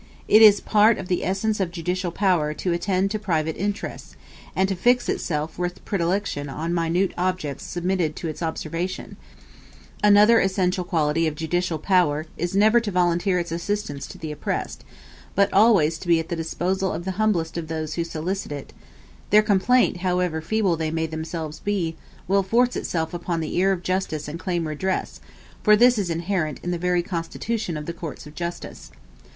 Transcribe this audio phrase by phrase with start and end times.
[0.27, 4.15] It is a part of the essence of judicial power to attend to private interests,
[4.55, 9.15] and to fix itself with predilection on minute objects submitted to its observation;
[10.03, 14.83] another essential quality of judicial power is never to volunteer its assistance to the oppressed,
[15.35, 18.73] but always to be at the disposal of the humblest of those who solicit it;
[19.29, 21.95] their complaint, however feeble they may themselves be,
[22.27, 25.19] will force itself upon the ear of justice and claim redress,
[25.61, 28.89] for this is inherent in the very constitution of the courts of justice.